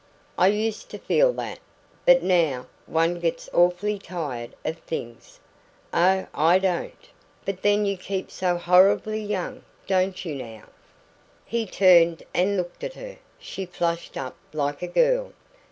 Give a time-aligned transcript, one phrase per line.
[0.35, 1.59] "I used to feel that.
[2.07, 5.39] But now one gets awfully tired of things"
[5.93, 7.07] "Oh, I don't!"
[7.45, 10.63] "But then you keep so horribly young, don't you know."
[11.45, 13.17] He turned and looked at her.
[13.37, 15.33] She flushed up like a girl.